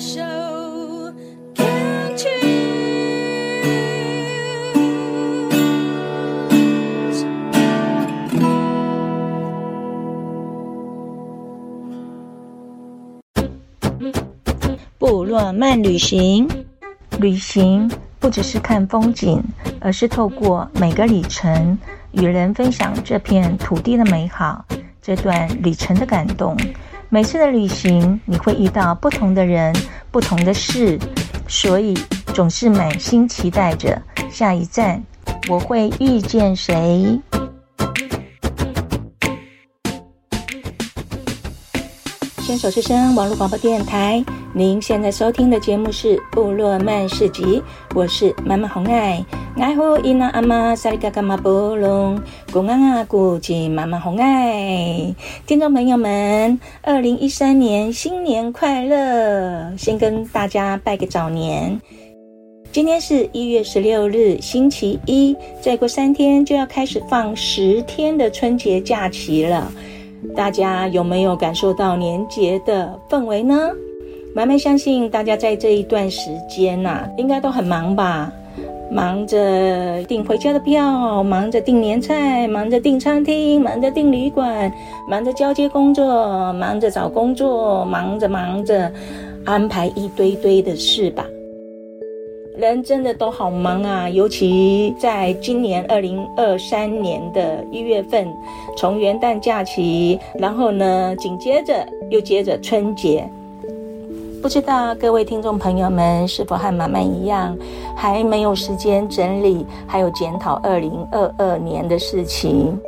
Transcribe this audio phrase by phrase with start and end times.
[0.00, 0.22] 手
[1.54, 2.30] ，Can't choose。
[14.96, 16.48] 部落漫旅行，
[17.18, 19.42] 旅行不只是看风景，
[19.80, 21.78] 而是透过每个里程，
[22.12, 24.64] 与人分享这片土地的美好，
[25.02, 26.56] 这段旅程的感动。
[27.12, 29.74] 每次的旅行，你会遇到不同的人、
[30.12, 30.96] 不同的事，
[31.48, 31.92] 所以
[32.32, 35.02] 总是满心期待着下一站
[35.48, 37.20] 我会遇见谁。
[42.36, 47.42] 牵手之声网络广播电台，您现在收听的节目是《部落曼市集》，
[47.94, 49.24] 我是妈妈红爱。
[49.56, 52.20] 爱护伊那阿妈萨里嘎嘎马波隆，
[52.52, 55.14] 公安啊古吉妈妈红爱，
[55.46, 59.72] 听众朋友们，二零一三年新年快乐！
[59.78, 61.80] 先跟大家拜个早年。
[62.72, 69.70] 今天是一月十六日，星期一，再过三天就要开始放十天的春节假期了。
[70.34, 73.70] 大家有没有感受到年节的氛围呢？
[74.32, 78.32] 蛮蛮相信大家在这一段时间呐、啊，应该都很忙吧。
[78.88, 84.72] 忙着订回家的票，忙着订年菜，忙着订餐厅，忙着订旅馆，
[85.08, 88.92] 忙着交接工作，忙着找工作，忙着忙着
[89.44, 91.24] 安排一堆堆的事吧。
[92.56, 98.28] 人真的都好忙啊，尤其在今年二零二三年的一月份，
[98.76, 103.28] 从元旦假期，然后呢，紧接着又接着春节。
[104.42, 107.56] 不知道各位听众朋友们是否和妈妈一样，
[107.94, 112.78] 还没有时间整理，还有检讨二零二二年的事情。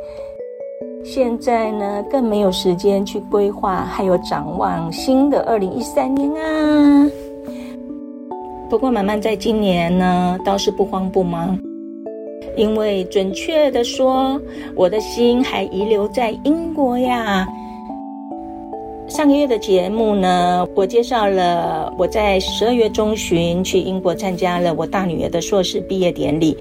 [1.05, 7.09] 现在呢，更没有时间去规划，还有展望新的二零一三年啊。
[8.67, 11.55] 不过，妈妈在今年呢，倒是不慌不忙，
[12.57, 14.41] 因为准确的说，
[14.75, 17.47] 我的心还遗留在英国呀。
[19.13, 26.57] 上个月的节目呢，我介绍了我在十二月中旬去英国参加了我大女儿的硕士毕业典礼。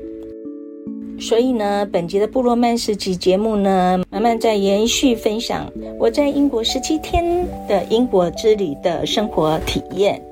[1.18, 7.24] 所以呢，本集的部落漫市集节目呢，慢慢在延续分享我在英国十七天
[7.66, 10.22] 的英国之旅的生活体验。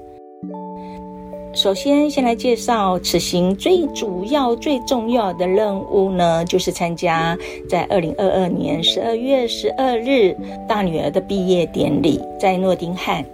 [1.53, 7.37] 首先，先来介绍此行最主要、最重要的任务呢，就是参加
[7.69, 10.37] 在二零二二年十二月十二日
[10.69, 13.25] 大女儿的毕业典礼，在诺丁汉。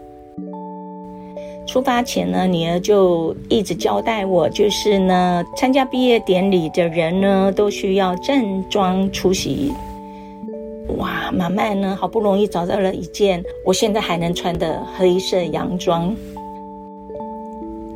[1.66, 9.72] 出发前呢，女儿就一直交代我，就是呢，参加毕业典礼的人呢，都需要正装出席。
[10.96, 16.16] 哇，慢慢呢，好不容易找到了一件我现在还能穿的黑色洋装。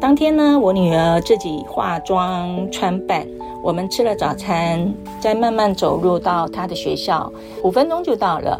[0.00, 3.26] 当天呢，我女儿自己化妆穿扮，
[3.62, 7.30] 我们吃了早餐，再慢慢走入到她的学校，
[7.62, 8.58] 五分钟就到了。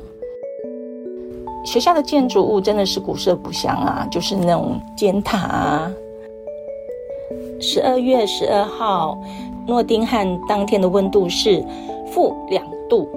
[1.65, 5.91] 学校的建筑物真的是古色古香啊，就是那种尖塔啊。
[7.59, 9.19] 十二月十二号，
[9.67, 11.65] 诺丁汉当天的温度是
[12.07, 13.09] 负两度，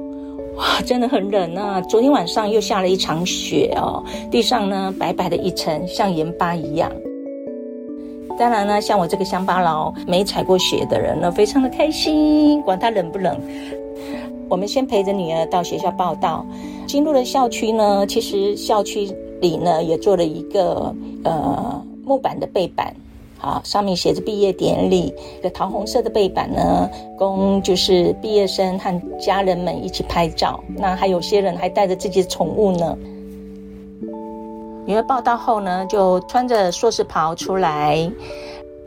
[0.56, 1.82] 哇，真的很冷啊！
[1.82, 4.02] 昨天晚上又下了一场雪哦，
[4.32, 6.90] 地上呢白白的一层，像盐巴一样。
[8.38, 13.40] 当然呢，像我这个乡巴佬没踩过雪的人呢，非常的开心，管他冷不冷。
[14.50, 16.46] 我们先陪着女儿到学校报到，
[16.86, 22.94] 进入了校区呢，其实校区里呢也做了一个呃木板的背板，
[23.38, 30.60] 好，上面写着毕业典礼一个桃红色的背板呢，供就是毕业生和家人们一起拍照。
[30.76, 32.98] 那还有些人还带着自己的宠物呢。
[34.86, 38.10] 女儿报到后呢，就穿着硕士袍出来。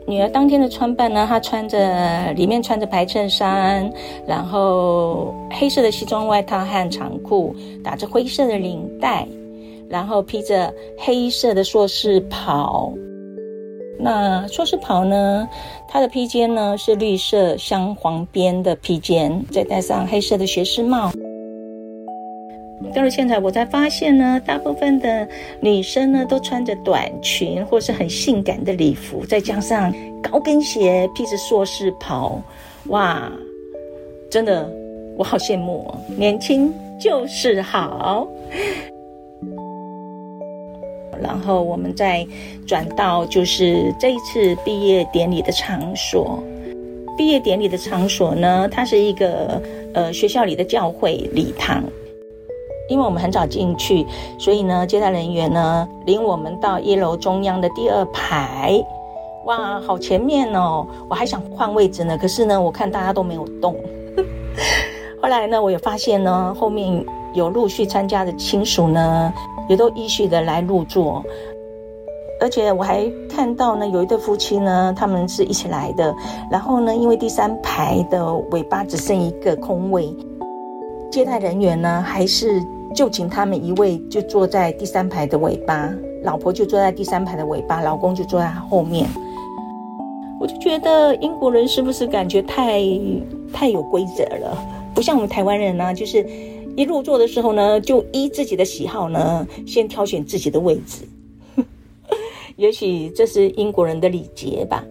[0.05, 3.91] 女儿当天的穿扮呢，她穿着里面穿着白衬衫，
[4.25, 7.53] 然后黑色的西装外套和长裤，
[7.83, 9.27] 打着灰色的领带，
[9.89, 12.93] 然后披着黑色的硕士袍。
[13.99, 15.49] 那硕士袍呢，
[15.89, 21.11] 它的披肩呢是绿色镶黄边的披肩，再戴上黑色的学士帽。
[22.93, 25.27] 到了现在，我才发现呢，大部分的
[25.59, 32.41] 女生呢都穿着短裙或是很性感的礼服，再加上高跟鞋，披着硕士袍，
[32.87, 33.31] 哇，
[34.29, 34.69] 真的，
[35.17, 35.97] 我好羡慕哦！
[36.15, 38.27] 年轻就是好。
[41.19, 42.25] 然后我们再
[42.67, 46.41] 转到就是这一次毕业典礼的场所，
[47.17, 49.59] 毕业典礼的场所呢，它是一个
[49.95, 51.83] 呃学校里的教会礼堂。
[52.89, 54.05] 因为我们很早进去，
[54.37, 58.83] 所以呢，接待人员呢领我们到一楼中央的第二排。
[59.45, 60.85] 哇，好前面哦！
[61.09, 63.73] 我还想换位置呢，可是呢，我看大家都没有动。
[65.23, 69.33] 后来呢，我也发现呢，后面有陆续参加的亲属呢，
[69.69, 71.23] 也都依序的来入座。
[72.41, 76.13] 而且我还看到呢，有一对夫妻呢，他们是一起来的。
[76.51, 80.13] 然后呢，因为第三排的尾巴只剩一个空位，
[81.09, 82.61] 接待人员呢，还是
[82.97, 89.07] 就请他们一位就坐在第三排的尾巴，老婆就坐在第三排的尾巴，老公就坐在后面。
[90.39, 92.81] 我就觉得英国人是不是感觉太
[93.53, 94.57] 太有规则了？
[94.95, 96.27] 不像我们台湾人呢、就是
[96.75, 101.07] 一入座的时候呢，就依自己的喜好呢，先挑选自己的位置。
[102.57, 104.83] 也许这是英国人的礼节吧，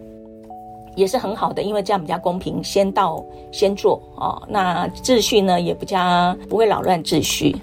[0.95, 3.21] 也是很好的，因为这样比较公平，先到
[3.51, 4.43] 先坐啊、哦。
[4.47, 7.53] 那秩序呢也不加不会扰乱秩序。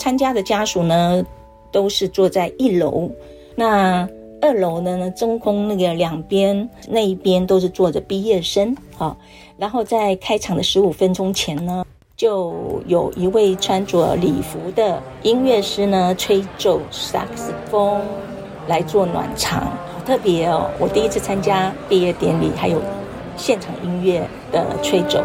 [0.00, 1.22] 参加的家属呢
[1.70, 3.08] 都是坐在一楼，
[3.54, 4.08] 那。
[4.42, 9.14] 二楼呢，中空那个两边那一边都是坐着毕业生啊。
[9.58, 11.84] 然后在开场的十五分钟前呢，
[12.16, 18.00] 就有一位穿着礼服的音乐师呢吹奏萨克斯风
[18.66, 19.60] 来做暖场，
[19.92, 20.70] 好特别哦！
[20.78, 22.80] 我第一次参加毕业典礼，还有
[23.36, 25.22] 现场音乐的吹奏。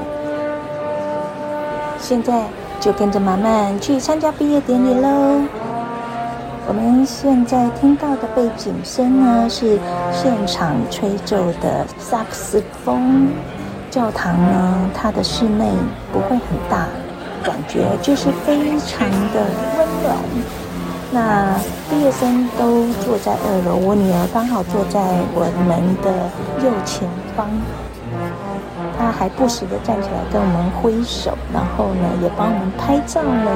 [1.98, 2.46] 现在
[2.80, 5.42] 就跟着马漫去参加毕业典礼喽。
[6.68, 9.80] 我们现在听到的背景声呢，是
[10.12, 13.28] 现场吹奏的萨克斯风。
[13.92, 15.66] 教堂呢，它的室内
[16.12, 16.88] 不会很大，
[17.44, 19.46] 感觉就是非常的
[19.78, 20.18] 温暖。
[21.12, 21.56] 那
[21.90, 25.00] 毕业生都坐在二楼，我女儿刚好坐在
[25.34, 26.12] 我们的
[26.66, 27.08] 右前
[27.38, 27.48] 方，
[29.26, 33.50] 还不时的站起来跟我们挥手，然后呢，也帮我们拍照呢。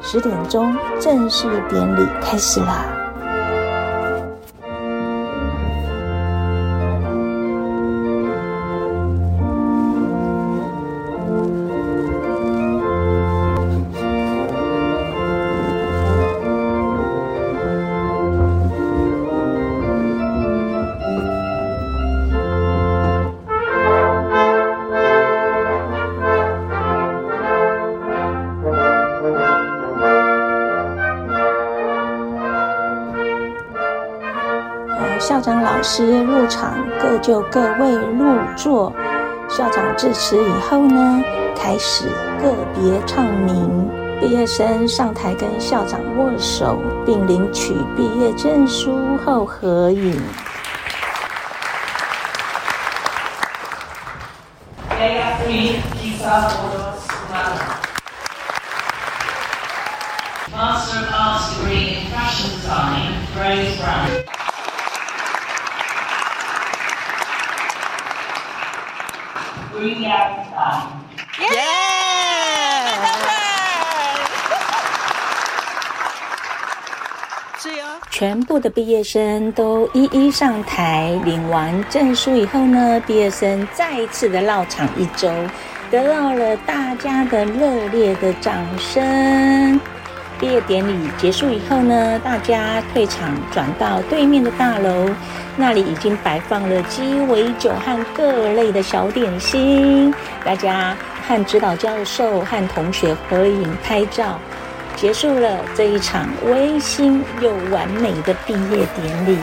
[0.00, 2.93] 十点钟，正式典礼开始了！
[35.26, 38.92] 校长老师入场，各就各位入座。
[39.48, 41.24] 校长致辞以后呢，
[41.56, 42.10] 开始
[42.42, 43.88] 个别唱名。
[44.20, 50.22] 毕业生上台跟校长握手，并领取毕业证书后合影。
[69.82, 70.14] 耶！
[77.58, 77.84] 是哟。
[78.10, 85.28] 全部的毕业生都一一上台，领完证书以后呢，毕业生再一次的绕场一周，
[85.90, 89.80] 得到了大家的热烈的掌声。
[90.38, 95.08] 毕业典礼结束以后呢，大家退场，转到对面的大楼。
[95.56, 100.12] 那里已经摆放了鸡尾酒和各类的小点心，
[100.44, 100.96] 大家
[101.28, 104.38] 和指导教授和同学合影拍照，
[104.96, 109.38] 结束了这一场温馨又完美的毕业典礼。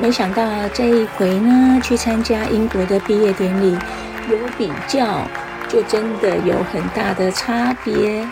[0.00, 3.78] 没想到这一回呢，去参加英国的毕业典礼，
[4.28, 5.20] 有比较，
[5.68, 8.26] 就真的有很大的差别。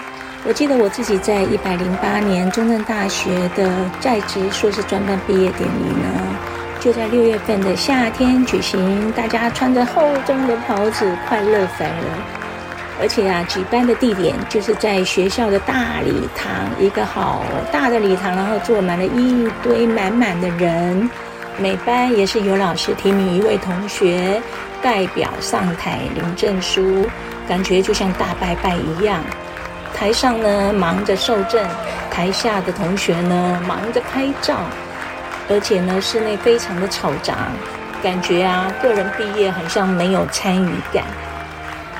[0.45, 6.37] 我记得我自己在一百零八年中正大学的在职硕士专班毕业典礼呢，
[6.81, 12.05] 就在六月份的夏天举行，大家穿着厚重的袍子，快乐翻了。
[13.01, 21.09] 而且啊，举办的地点就是在学校的大礼堂，一个好大的礼堂，然后坐满了一堆满满的人。
[21.57, 24.43] 每班也是有老师提名一位同学
[24.83, 27.07] 代表上台领证书，
[27.47, 29.23] 感觉就像大拜拜一样。
[30.03, 31.65] 台上呢忙着受证，
[32.11, 34.57] 台下的同学呢忙着拍照，
[35.49, 37.53] 而且呢室内非常的嘈杂，
[38.03, 41.05] 感觉啊个人毕业很像没有参与感。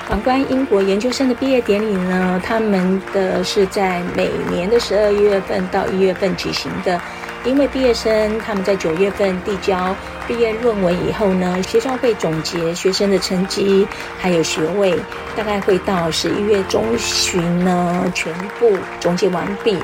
[0.09, 7.01] 反观英国研究生的毕业典礼呢，他们的是在每年的十二月份到一月份举行的，
[7.45, 9.95] 因为毕业生他们在九月份递交
[10.27, 13.87] 毕业论文以后呢，学校会总结学生的成绩
[14.19, 14.95] 还有学位，
[15.37, 19.77] 大概会到十一月中旬呢全部总结完毕，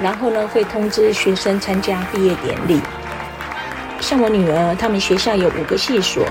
[0.00, 2.80] 然后呢会通知学生参加毕业典礼。
[4.00, 6.26] 像我女儿，他们学校有五个系所。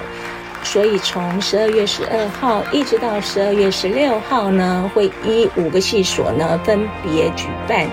[0.65, 7.85] 所以从十二月十二号一直到十二月十六号呢，会依五个系所呢分别举办。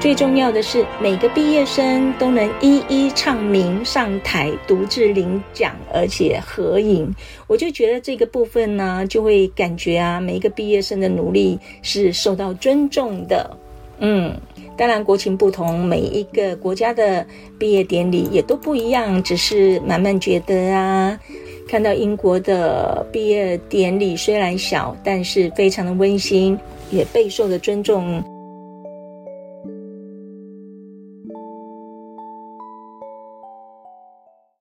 [0.00, 7.14] 最重要的是，每个毕业生都能一一唱名上台，独自领奖，而且合影。
[7.46, 13.54] 我就觉得这个部分呢，就会感觉啊，每一个毕业生的努力是受到尊重的。
[13.98, 14.34] 嗯，
[14.74, 17.26] 当然国情不同，每一个国家的
[17.58, 19.22] 毕业典礼也都不一样。
[19.22, 21.20] 只是慢慢觉得啊，
[21.68, 26.58] 看到英国的毕业典礼虽然小，但是非常的温馨，
[26.90, 28.24] 也备受的尊重。